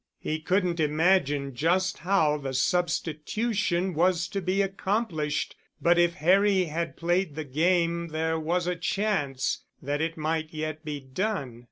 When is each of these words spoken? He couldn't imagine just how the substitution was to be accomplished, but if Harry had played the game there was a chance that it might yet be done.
He 0.17 0.39
couldn't 0.39 0.79
imagine 0.79 1.53
just 1.53 1.99
how 1.99 2.37
the 2.39 2.55
substitution 2.55 3.93
was 3.93 4.27
to 4.29 4.41
be 4.41 4.63
accomplished, 4.63 5.55
but 5.79 5.99
if 5.99 6.15
Harry 6.15 6.63
had 6.63 6.97
played 6.97 7.35
the 7.35 7.43
game 7.43 8.07
there 8.07 8.39
was 8.39 8.65
a 8.65 8.75
chance 8.75 9.63
that 9.79 10.01
it 10.01 10.17
might 10.17 10.51
yet 10.55 10.83
be 10.83 10.99
done. 10.99 11.59